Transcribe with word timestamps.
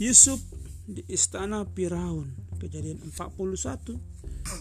Yusuf 0.00 0.40
di 0.88 1.04
istana 1.12 1.68
Firaun. 1.76 2.32
Kejadian 2.56 3.04
41. 3.04 4.00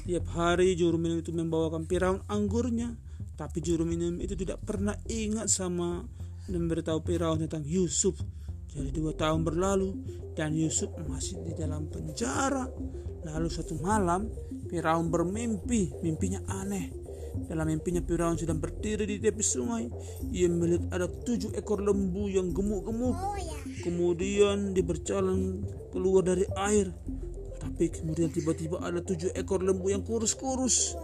Tiap 0.03 0.25
hari 0.35 0.75
juru 0.75 0.99
minum 0.99 1.23
itu 1.23 1.31
membawakan 1.31 1.87
Firaun 1.87 2.19
anggurnya, 2.27 2.99
tapi 3.39 3.63
juru 3.63 3.87
minum 3.87 4.19
itu 4.19 4.35
tidak 4.35 4.59
pernah 4.67 4.99
ingat 5.07 5.47
sama 5.47 6.03
dan 6.43 6.67
memberitahu 6.67 6.99
Firaun 7.07 7.39
tentang 7.39 7.63
Yusuf. 7.63 8.19
Jadi 8.67 8.91
dua 8.91 9.15
tahun 9.15 9.47
berlalu 9.47 9.95
dan 10.35 10.51
Yusuf 10.59 10.91
masih 11.07 11.39
di 11.47 11.55
dalam 11.55 11.87
penjara. 11.87 12.67
Lalu 13.23 13.47
satu 13.47 13.79
malam 13.79 14.27
Firaun 14.67 15.07
bermimpi, 15.07 16.03
mimpinya 16.03 16.43
aneh. 16.51 16.91
Dalam 17.47 17.69
mimpinya 17.69 18.01
Firaun 18.03 18.37
sedang 18.37 18.61
berdiri 18.61 19.05
di 19.05 19.17
tepi 19.17 19.43
sungai. 19.43 19.85
Ia 20.33 20.47
melihat 20.49 20.89
ada 20.93 21.07
tujuh 21.07 21.53
ekor 21.55 21.81
lembu 21.81 22.29
yang 22.29 22.51
gemuk-gemuk. 22.53 23.15
Kemudian 23.85 24.75
dia 24.77 24.85
berjalan 24.85 25.63
keluar 25.93 26.25
dari 26.25 26.45
air. 26.57 26.93
Tapi 27.59 27.91
kemudian 27.91 28.31
tiba-tiba 28.31 28.79
ada 28.79 29.03
tujuh 29.03 29.35
ekor 29.35 29.61
lembu 29.61 29.91
yang 29.91 30.03
kurus-kurus 30.03 30.95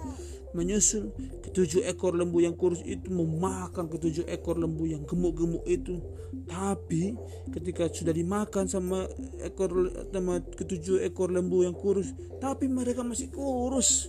menyusul 0.56 1.12
ketujuh 1.44 1.84
ekor 1.84 2.16
lembu 2.16 2.40
yang 2.40 2.56
kurus 2.56 2.80
itu 2.88 3.12
memakan 3.12 3.92
ketujuh 3.92 4.24
ekor 4.32 4.56
lembu 4.56 4.88
yang 4.88 5.04
gemuk-gemuk 5.04 5.62
itu 5.68 6.00
tapi 6.48 7.12
ketika 7.52 7.92
sudah 7.92 8.16
dimakan 8.16 8.66
sama 8.72 9.04
ekor 9.44 9.92
sama 10.16 10.40
ketujuh 10.56 11.04
ekor 11.04 11.28
lembu 11.28 11.68
yang 11.68 11.76
kurus 11.76 12.16
tapi 12.40 12.72
mereka 12.72 13.04
masih 13.04 13.28
kurus 13.36 14.08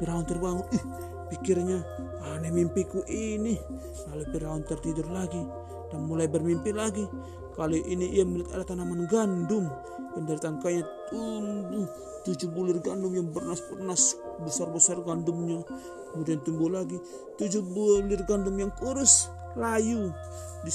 Firaun 0.00 0.26
terbangun 0.26 0.66
ih 0.74 0.84
pikirnya 1.30 1.78
aneh 2.32 2.50
mimpiku 2.50 3.04
ini. 3.08 3.56
Lalu 4.10 4.24
Firaun 4.32 4.62
tertidur 4.66 5.06
lagi. 5.10 5.40
Dan 5.92 6.08
mulai 6.08 6.26
bermimpi 6.26 6.72
lagi. 6.72 7.04
Kali 7.52 7.84
ini 7.84 8.16
ia 8.16 8.24
melihat 8.24 8.56
ada 8.56 8.72
tanaman 8.72 9.04
gandum 9.12 9.68
yang 10.16 10.24
dari 10.24 10.40
tangkainya 10.40 10.84
tumbuh. 11.12 11.84
Tujuh 12.22 12.48
bulir 12.48 12.78
gandum 12.80 13.12
yang 13.12 13.28
bernas-bernas 13.34 14.16
besar-besar 14.40 15.02
gandumnya. 15.04 15.60
Kemudian 16.14 16.40
tumbuh 16.46 16.72
lagi. 16.72 16.96
Tujuh 17.36 17.60
bulir 17.60 18.24
gandum 18.24 18.56
yang 18.56 18.72
kurus 18.80 19.28
layu. 19.52 20.08
Di 20.64 20.70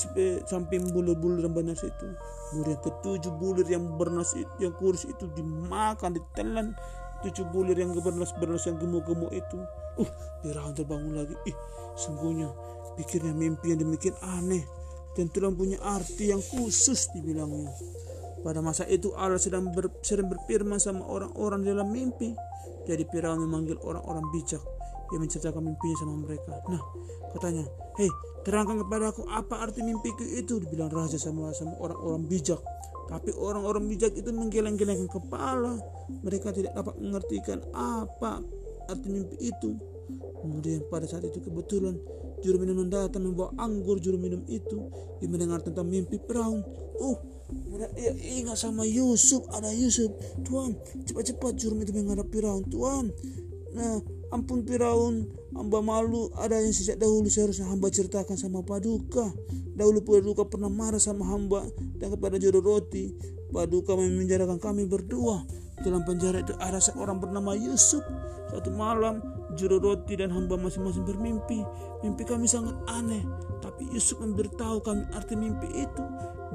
samping 0.45 0.91
bulir-bulir 0.93 1.47
yang 1.47 1.55
bernas 1.55 1.81
itu. 1.81 2.07
Kemudian 2.51 2.79
ketujuh 2.79 3.33
bulir 3.39 3.67
yang 3.67 3.99
bernas 3.99 4.31
itu, 4.35 4.51
yang 4.59 4.75
kurus 4.75 5.03
itu 5.03 5.27
dimakan 5.35 6.15
ditelan 6.15 6.75
tujuh 7.25 7.45
bulir 7.49 7.77
yang 7.77 7.95
bernas-bernas 7.97 8.67
yang 8.69 8.77
gemuk-gemuk 8.77 9.31
itu 9.33 9.57
uh 9.97 10.09
Firaun 10.45 10.73
terbangun 10.77 11.13
lagi 11.17 11.35
ih 11.49 11.57
sungguhnya 11.97 12.49
pikirnya 12.99 13.33
mimpi 13.33 13.73
yang 13.73 13.81
demikian 13.81 14.17
aneh 14.21 14.65
dan 15.17 15.33
punya 15.33 15.81
arti 15.81 16.29
yang 16.29 16.41
khusus 16.41 17.09
dibilangnya 17.09 17.73
pada 18.45 18.61
masa 18.61 18.85
itu 18.87 19.11
Allah 19.17 19.41
sedang, 19.41 19.73
ber, 19.73 19.89
sedang 20.05 20.29
berfirman 20.29 20.77
sama 20.77 21.03
orang-orang 21.03 21.65
dalam 21.65 21.89
mimpi. 21.89 22.31
Jadi 22.87 23.03
Firaun 23.09 23.43
memanggil 23.43 23.75
orang-orang 23.83 24.23
bijak 24.31 24.63
yang 25.11 25.19
menceritakan 25.23 25.59
mimpinya 25.59 25.97
sama 25.99 26.15
mereka. 26.23 26.55
Nah, 26.71 26.79
katanya, 27.35 27.67
hei, 27.99 28.07
terangkan 28.47 28.87
kepada 28.87 29.11
aku 29.11 29.27
apa 29.27 29.67
arti 29.67 29.83
mimpiku 29.83 30.23
itu, 30.23 30.63
dibilang 30.63 30.87
raja 30.87 31.19
sama 31.19 31.51
sama 31.51 31.75
orang-orang 31.81 32.23
bijak. 32.27 32.63
Tapi 33.07 33.31
orang-orang 33.33 33.87
bijak 33.87 34.13
itu 34.13 34.29
menggeleng-gelengkan 34.29 35.07
kepala. 35.07 35.79
Mereka 36.21 36.51
tidak 36.51 36.75
dapat 36.75 36.95
mengertikan 36.99 37.63
apa 37.71 38.43
arti 38.87 39.07
mimpi 39.07 39.35
itu. 39.39 39.75
Kemudian 40.43 40.85
pada 40.91 41.07
saat 41.07 41.23
itu 41.27 41.39
kebetulan 41.43 41.97
juru 42.43 42.61
minum 42.61 42.87
datang 42.87 43.25
membawa 43.25 43.55
anggur 43.57 43.97
juru 43.97 44.19
minum 44.19 44.43
itu. 44.47 44.91
Dia 45.19 45.27
mendengar 45.31 45.63
tentang 45.63 45.87
mimpi 45.87 46.19
Firaun. 46.19 46.61
Oh, 46.99 47.17
ya, 47.95 48.13
ingat 48.15 48.59
sama 48.59 48.83
Yusuf 48.83 49.47
ada 49.55 49.71
Yusuf 49.71 50.11
Tuhan 50.43 50.75
cepat-cepat 51.07 51.55
juru 51.55 51.79
itu 51.79 51.93
menghadap 51.95 52.27
Firaun 52.27 52.65
Tuhan 52.67 53.13
nah 53.77 54.01
ampun 54.33 54.65
Firaun 54.65 55.29
hamba 55.53 55.79
malu. 55.79 56.33
Ada 56.35 56.59
yang 56.59 56.73
sejak 56.73 56.97
dahulu 56.99 57.29
seharusnya 57.29 57.69
hamba 57.69 57.87
ceritakan 57.93 58.35
sama 58.35 58.65
Paduka. 58.65 59.31
Dahulu 59.77 60.03
Paduka 60.03 60.49
pernah 60.49 60.67
marah 60.67 60.99
sama 60.99 61.29
hamba 61.29 61.63
dan 62.01 62.11
kepada 62.13 62.41
juru 62.41 62.59
roti. 62.59 63.13
Paduka 63.53 63.95
memenjarakan 63.95 64.59
kami 64.59 64.89
berdua. 64.89 65.45
Dalam 65.77 66.01
penjara 66.03 66.41
itu 66.41 66.57
ada 66.57 66.81
seorang 66.81 67.21
bernama 67.21 67.53
Yusuf. 67.53 68.01
Satu 68.49 68.73
malam 68.73 69.21
juru 69.53 69.77
roti 69.77 70.17
dan 70.17 70.33
hamba 70.33 70.57
masing-masing 70.57 71.05
bermimpi. 71.05 71.61
Mimpi 72.01 72.23
kami 72.25 72.49
sangat 72.49 72.73
aneh 72.89 73.21
tapi 73.61 73.89
Yusuf 73.93 74.21
memberitahu 74.21 74.81
kami 74.81 75.03
arti 75.13 75.37
mimpi 75.37 75.69
itu. 75.73 76.03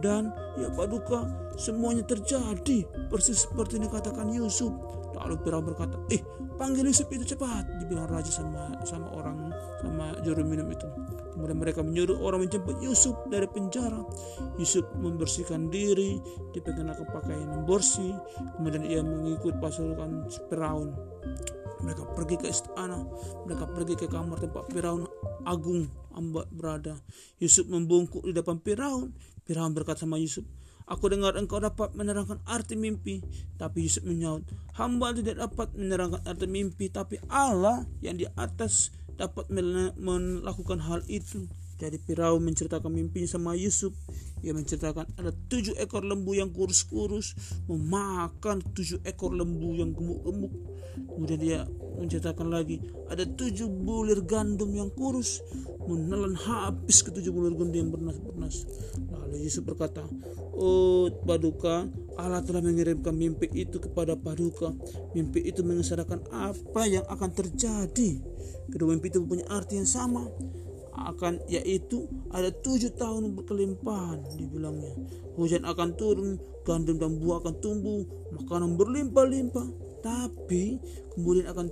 Dan 0.03 0.35
ya 0.59 0.67
paduka 0.75 1.31
semuanya 1.55 2.03
terjadi. 2.03 2.83
Persis 3.07 3.47
seperti 3.47 3.79
yang 3.79 3.87
dikatakan 3.87 4.35
Yusuf 4.35 4.75
lalu 5.27 5.37
Firaun 5.43 5.65
berkata 5.65 5.97
eh 6.11 6.23
panggil 6.57 6.87
Yusuf 6.87 7.09
itu 7.11 7.35
cepat 7.35 7.67
dibilang 7.83 8.07
raja 8.07 8.31
sama 8.31 8.77
sama 8.87 9.09
orang 9.15 9.51
sama 9.83 10.15
juru 10.23 10.47
minum 10.47 10.69
itu. 10.71 10.87
Kemudian 11.33 11.59
mereka 11.59 11.81
menyuruh 11.81 12.21
orang 12.21 12.45
menjemput 12.45 12.79
Yusuf 12.85 13.17
dari 13.33 13.49
penjara. 13.49 14.05
Yusuf 14.61 14.85
membersihkan 15.01 15.73
diri 15.73 16.21
dikenakan 16.53 17.09
pakaian 17.09 17.49
yang 17.49 17.65
bersih 17.65 18.15
kemudian 18.59 18.85
ia 18.85 19.01
mengikut 19.01 19.59
pasukan 19.59 20.29
Firaun. 20.51 20.93
Mereka 21.83 22.15
pergi 22.15 22.37
ke 22.39 22.47
istana 22.47 23.03
mereka 23.43 23.67
pergi 23.67 23.95
ke 23.99 24.07
kamar 24.07 24.39
tempat 24.39 24.71
Firaun 24.71 25.03
agung 25.43 25.91
amba 26.15 26.47
berada. 26.51 26.95
Yusuf 27.43 27.67
membungkuk 27.67 28.23
di 28.23 28.33
depan 28.37 28.61
Firaun. 28.63 29.11
Firaun 29.43 29.75
berkata 29.75 30.07
sama 30.07 30.23
Yusuf, 30.23 30.47
Aku 30.91 31.09
dengar 31.11 31.39
engkau 31.39 31.63
dapat 31.63 31.95
menerangkan 31.95 32.43
arti 32.47 32.75
mimpi. 32.75 33.23
Tapi 33.59 33.87
Yusuf 33.87 34.03
menyaut, 34.03 34.43
hamba 34.75 35.15
tidak 35.15 35.39
dapat 35.39 35.69
menerangkan 35.79 36.23
arti 36.27 36.47
mimpi. 36.51 36.91
Tapi 36.91 37.23
Allah 37.31 37.87
yang 38.03 38.19
di 38.19 38.27
atas 38.35 38.91
dapat 39.15 39.47
melakukan 39.99 40.83
hal 40.83 41.05
itu. 41.07 41.47
Jadi 41.83 41.99
Firaun 41.99 42.47
menceritakan 42.47 42.95
mimpinya 42.95 43.27
sama 43.27 43.59
Yusuf. 43.59 43.91
Ia 44.47 44.55
menceritakan 44.55 45.19
ada 45.19 45.35
tujuh 45.35 45.75
ekor 45.83 46.07
lembu 46.07 46.31
yang 46.39 46.55
kurus-kurus 46.55 47.35
memakan 47.67 48.63
tujuh 48.63 49.03
ekor 49.03 49.35
lembu 49.35 49.75
yang 49.75 49.91
gemuk-gemuk. 49.91 50.55
Kemudian 50.95 51.41
dia 51.43 51.61
menceritakan 51.99 52.55
lagi 52.55 52.79
ada 53.11 53.27
tujuh 53.27 53.67
bulir 53.67 54.23
gandum 54.23 54.71
yang 54.79 54.95
kurus 54.95 55.43
menelan 55.83 56.39
habis 56.39 57.03
ketujuh 57.03 57.35
bulir 57.35 57.59
gandum 57.59 57.75
yang 57.75 57.91
bernas-bernas. 57.91 58.63
Lalu 59.11 59.43
Yusuf 59.43 59.67
berkata, 59.67 60.07
Oh 60.55 61.11
Paduka, 61.27 61.91
Allah 62.15 62.47
telah 62.47 62.63
mengirimkan 62.63 63.15
mimpi 63.15 63.51
itu 63.59 63.83
kepada 63.83 64.15
Paduka. 64.15 64.71
Mimpi 65.19 65.51
itu 65.51 65.67
mengesahkan 65.67 66.31
apa 66.31 66.83
yang 66.87 67.03
akan 67.11 67.31
terjadi. 67.35 68.23
Kedua 68.71 68.95
mimpi 68.95 69.11
itu 69.11 69.19
punya 69.27 69.43
arti 69.51 69.83
yang 69.83 69.91
sama 69.91 70.31
akan 70.93 71.41
yaitu 71.49 72.05
ada 72.33 72.53
tujuh 72.53 72.93
tahun 72.97 73.33
berkelimpahan 73.33 74.37
dibilangnya. 74.37 74.93
Hujan 75.41 75.65
akan 75.65 75.97
turun 75.97 76.37
gandum 76.69 77.01
dan 77.01 77.17
buah 77.17 77.41
akan 77.41 77.55
tumbuh 77.65 78.05
makanan 78.37 78.77
berlimpah-limpah. 78.77 79.69
Tapi 80.03 80.83
kemudian 81.15 81.47
akan 81.49 81.71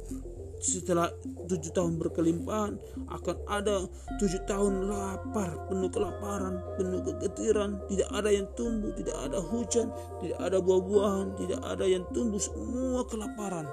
setelah 0.60 1.08
tujuh 1.48 1.72
tahun 1.72 1.96
berkelimpahan 1.96 2.76
akan 3.08 3.36
ada 3.48 3.88
tujuh 4.20 4.44
tahun 4.44 4.92
lapar 4.92 5.56
penuh 5.72 5.88
kelaparan 5.88 6.60
penuh 6.76 7.00
kegetiran. 7.04 7.80
Tidak 7.88 8.08
ada 8.12 8.30
yang 8.32 8.48
tumbuh 8.56 8.92
tidak 8.96 9.16
ada 9.20 9.40
hujan 9.40 9.88
tidak 10.20 10.38
ada 10.40 10.60
buah-buahan 10.60 11.26
tidak 11.40 11.60
ada 11.64 11.84
yang 11.88 12.04
tumbuh 12.12 12.40
semua 12.40 13.04
kelaparan. 13.08 13.66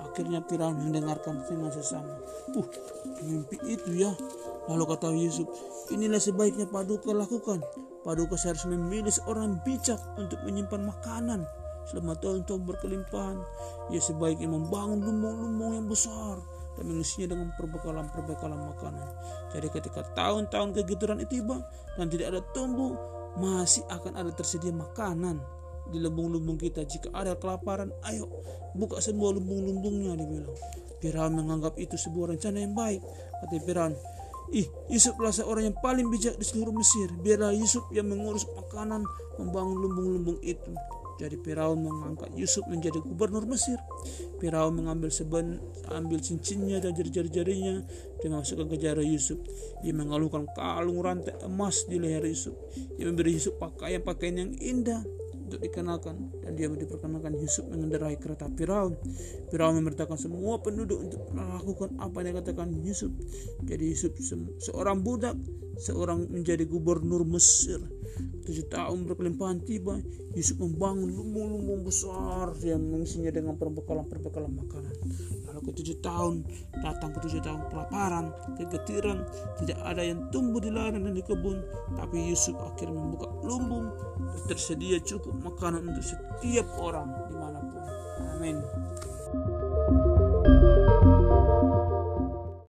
Akhirnya 0.00 0.42
Firaun 0.48 0.80
mendengarkan 0.80 1.44
dengan 1.46 1.70
sesama. 1.70 2.18
Uh 2.56 2.66
mimpi 3.20 3.56
itu 3.68 4.00
ya 4.00 4.12
Lalu 4.70 4.84
kata 4.86 5.10
Yusuf, 5.10 5.50
inilah 5.90 6.22
sebaiknya 6.22 6.70
Paduka 6.70 7.10
lakukan. 7.10 7.58
Paduka 8.06 8.38
seharusnya 8.38 8.78
memilih 8.78 9.10
seorang 9.10 9.58
bijak 9.66 9.98
untuk 10.14 10.38
menyimpan 10.46 10.86
makanan 10.86 11.42
selama 11.90 12.14
tahun-tahun 12.22 12.62
berkelimpahan. 12.70 13.38
Ia 13.90 13.98
sebaiknya 13.98 14.46
membangun 14.46 15.02
lumbung-lumbung 15.02 15.74
yang 15.74 15.86
besar 15.90 16.38
dan 16.78 16.86
mengisinya 16.86 17.34
dengan 17.34 17.50
perbekalan-perbekalan 17.58 18.60
makanan. 18.70 19.08
Jadi 19.50 19.66
ketika 19.74 20.06
tahun-tahun 20.14 20.70
kegituran 20.78 21.18
itu 21.18 21.42
tiba 21.42 21.66
dan 21.98 22.06
tidak 22.06 22.26
ada 22.30 22.40
tumbuh, 22.54 22.94
masih 23.42 23.82
akan 23.90 24.14
ada 24.14 24.30
tersedia 24.30 24.70
makanan 24.70 25.42
di 25.90 25.98
lumbung-lumbung 25.98 26.56
kita. 26.56 26.86
Jika 26.86 27.10
ada 27.10 27.34
kelaparan, 27.34 27.90
ayo 28.06 28.30
buka 28.78 29.02
semua 29.02 29.34
lumbung-lumbungnya 29.34 30.14
dibilang. 30.14 30.54
Firaun 31.00 31.32
menganggap 31.34 31.74
itu 31.80 31.96
sebuah 31.98 32.36
rencana 32.36 32.62
yang 32.62 32.76
baik. 32.76 33.02
Kata 33.40 33.56
Firaun, 33.64 33.92
Ih, 34.50 34.66
Yusuflah 34.90 35.30
seorang 35.30 35.70
yang 35.70 35.78
paling 35.78 36.10
bijak 36.10 36.34
di 36.34 36.42
seluruh 36.42 36.74
Mesir. 36.74 37.06
Biarlah 37.22 37.54
Yusuf 37.54 37.86
yang 37.94 38.10
mengurus 38.10 38.42
makanan, 38.58 39.06
membangun 39.38 39.78
lumbung-lumbung 39.78 40.38
itu. 40.42 40.74
Jadi 41.20 41.36
Firaun 41.44 41.84
mengangkat 41.84 42.32
Yusuf 42.32 42.64
menjadi 42.66 42.96
gubernur 43.04 43.44
Mesir. 43.44 43.76
Firaun 44.40 44.72
mengambil 44.72 45.12
seben, 45.12 45.60
ambil 45.92 46.18
cincinnya 46.18 46.80
dan 46.80 46.96
jari-jari-jarinya 46.96 47.84
dan 48.24 48.30
masukkan 48.32 48.66
ke 48.72 48.80
jari 48.80 49.04
Yusuf. 49.04 49.36
Ia 49.84 49.92
mengalungkan 49.92 50.48
kalung 50.56 51.04
rantai 51.04 51.36
emas 51.44 51.84
di 51.84 52.00
leher 52.00 52.24
Yusuf. 52.24 52.56
Ia 52.96 53.04
memberi 53.04 53.36
Yusuf 53.36 53.60
pakaian-pakaian 53.60 54.34
yang 54.40 54.52
indah 54.56 55.04
untuk 55.50 55.66
dikenalkan 55.66 56.30
dan 56.46 56.54
dia 56.54 56.70
diperkenalkan 56.70 57.34
Yusuf 57.34 57.66
mengendarai 57.66 58.14
kereta 58.22 58.46
Firaun. 58.54 58.94
Firaun 59.50 59.82
memerintahkan 59.82 60.14
semua 60.14 60.62
penduduk 60.62 61.02
untuk 61.02 61.26
melakukan 61.34 61.98
apa 61.98 62.22
yang 62.22 62.38
dikatakan 62.38 62.70
Yusuf. 62.86 63.10
Jadi 63.66 63.90
Yusuf 63.90 64.14
seorang 64.62 65.02
budak, 65.02 65.34
seorang 65.82 66.30
menjadi 66.30 66.62
gubernur 66.70 67.26
Mesir. 67.26 67.82
Tujuh 68.46 68.70
tahun 68.70 69.10
berkelimpahan 69.10 69.66
tiba, 69.66 69.98
Yusuf 70.38 70.62
membangun 70.62 71.10
lumbung-lumbung 71.10 71.82
besar 71.82 72.54
yang 72.62 72.86
mengisinya 72.86 73.34
dengan 73.34 73.58
perbekalan-perbekalan 73.58 74.54
makanan. 74.54 74.94
Lalu 75.50 75.60
ke 75.66 75.72
tujuh 75.82 75.98
tahun, 75.98 76.46
datang 76.78 77.10
ke 77.10 77.18
tujuh 77.26 77.42
tahun 77.42 77.66
kelaparan, 77.74 78.30
kegetiran, 78.54 79.26
tidak 79.58 79.82
ada 79.82 80.02
yang 80.06 80.30
tumbuh 80.30 80.62
di 80.62 80.70
ladang 80.70 81.10
dan 81.10 81.14
di 81.18 81.26
kebun. 81.26 81.58
Tapi 81.98 82.30
Yusuf 82.30 82.54
akhirnya 82.62 82.94
membuka 82.94 83.26
lumbung 83.42 83.90
tersedia 84.46 85.02
cukup 85.02 85.34
makanan 85.42 85.90
untuk 85.90 86.06
setiap 86.06 86.66
orang 86.78 87.10
di 87.26 87.34
mana 87.34 87.58
pun. 87.66 87.82
Amin. 88.38 88.56